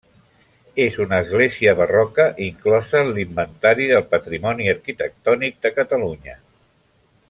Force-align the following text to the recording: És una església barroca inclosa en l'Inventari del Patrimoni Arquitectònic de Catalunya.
És 0.85 0.95
una 1.03 1.19
església 1.23 1.75
barroca 1.81 2.25
inclosa 2.47 3.03
en 3.05 3.13
l'Inventari 3.19 3.89
del 3.95 4.09
Patrimoni 4.17 4.75
Arquitectònic 4.77 5.65
de 5.67 5.77
Catalunya. 5.81 6.39